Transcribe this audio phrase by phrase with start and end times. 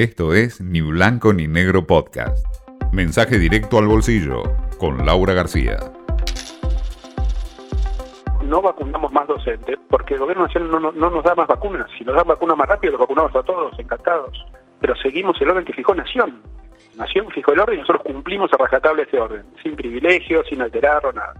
[0.00, 2.46] Esto es Ni Blanco ni Negro Podcast.
[2.90, 4.44] Mensaje directo al bolsillo
[4.78, 5.76] con Laura García.
[8.42, 11.86] No vacunamos más docentes porque el gobierno nacional no, no, nos da más vacunas.
[11.98, 14.42] Si nos dan vacunas más rápido, los vacunamos a todos, encantados.
[14.80, 16.40] Pero seguimos el orden que fijó Nación.
[16.96, 21.12] Nación fijó el orden y nosotros cumplimos a rajatabla ese orden, sin privilegios, sin alterarlo,
[21.12, 21.34] nada.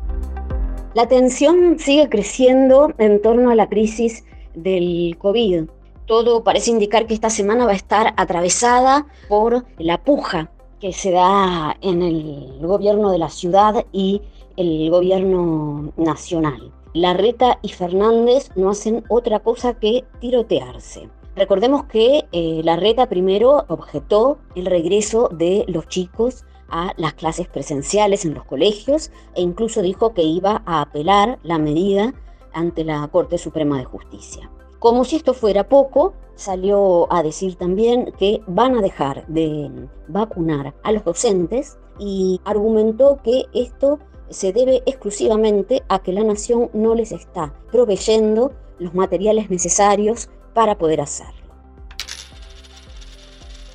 [0.92, 5.62] La tensión sigue creciendo en torno a la crisis del COVID
[6.10, 11.12] todo parece indicar que esta semana va a estar atravesada por la puja que se
[11.12, 14.20] da en el gobierno de la ciudad y
[14.56, 16.72] el gobierno nacional.
[16.94, 21.08] Larreta y Fernández no hacen otra cosa que tirotearse.
[21.36, 28.24] Recordemos que eh, Larreta primero objetó el regreso de los chicos a las clases presenciales
[28.24, 32.14] en los colegios e incluso dijo que iba a apelar la medida
[32.52, 34.50] ante la Corte Suprema de Justicia.
[34.80, 39.70] Como si esto fuera poco, salió a decir también que van a dejar de
[40.08, 43.98] vacunar a los docentes y argumentó que esto
[44.30, 50.78] se debe exclusivamente a que la nación no les está proveyendo los materiales necesarios para
[50.78, 51.34] poder hacerlo.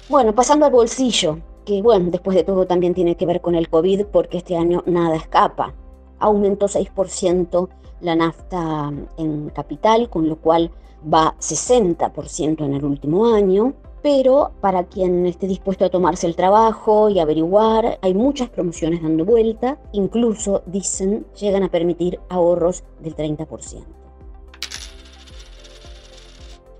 [0.09, 3.69] Bueno, pasando al bolsillo, que bueno, después de todo también tiene que ver con el
[3.69, 5.75] COVID porque este año nada escapa.
[6.20, 7.70] Aumentó 6%
[8.02, 10.72] la nafta en capital, con lo cual
[11.12, 17.10] va 60% en el último año, pero para quien esté dispuesto a tomarse el trabajo
[17.10, 23.84] y averiguar, hay muchas promociones dando vuelta, incluso dicen llegan a permitir ahorros del 30%.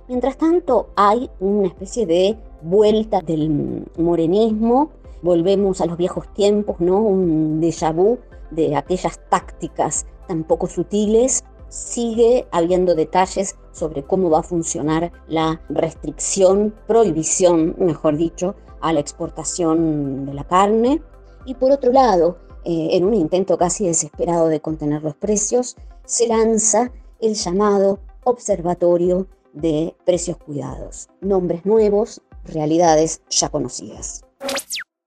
[0.08, 4.92] Mientras tanto, hay una especie de vuelta del morenismo,
[5.26, 7.00] volvemos a los viejos tiempos, ¿no?
[7.00, 8.20] Un déjà vu
[8.52, 15.60] de aquellas tácticas tan poco sutiles sigue habiendo detalles sobre cómo va a funcionar la
[15.68, 21.02] restricción, prohibición, mejor dicho, a la exportación de la carne.
[21.46, 26.28] Y por otro lado, eh, en un intento casi desesperado de contener los precios, se
[26.28, 31.10] lanza el llamado Observatorio de Precios Cuidados.
[31.20, 34.25] Nombres nuevos, realidades ya conocidas.